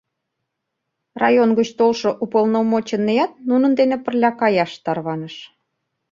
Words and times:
Район 1.21 1.49
гыч 1.59 1.69
толшо 1.79 2.09
уполномоченныят 2.23 3.31
нунын 3.49 3.71
дене 3.79 3.97
пырля 4.03 4.31
каяш 4.39 4.71
тарваныш. 4.83 5.35